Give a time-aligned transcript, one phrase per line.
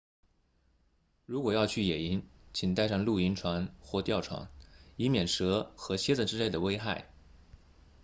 [1.27, 4.49] 如果要去野营请带上露营床或吊床
[4.97, 7.07] 以免蛇和蝎子之类的危害